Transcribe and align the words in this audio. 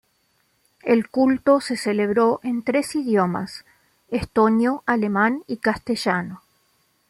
El 0.81 1.09
culto 1.09 1.61
se 1.61 1.77
celebró 1.77 2.39
en 2.41 2.63
tres 2.63 2.95
idiomas: 2.95 3.65
estonio, 4.09 4.81
alemán 4.87 5.43
y 5.45 5.57
castellano. 5.57 6.41